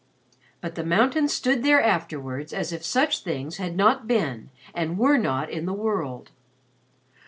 But 0.61 0.73
the 0.73 0.83
mountains 0.83 1.31
stood 1.31 1.61
there 1.61 1.79
afterwards 1.79 2.53
as 2.53 2.73
if 2.73 2.83
such 2.83 3.19
things 3.23 3.57
had 3.57 3.77
not 3.77 4.07
been 4.07 4.49
and 4.73 4.97
were 4.97 5.19
not 5.19 5.51
in 5.51 5.67
the 5.67 5.73
world. 5.75 6.31